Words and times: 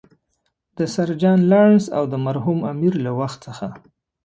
له 0.77 0.85
سر 0.93 1.09
جان 1.21 1.39
لارنس 1.51 1.85
او 1.97 2.03
د 2.11 2.13
مرحوم 2.25 2.59
امیر 2.71 2.93
له 3.05 3.11
وخت 3.19 3.39
څخه. 3.47 3.67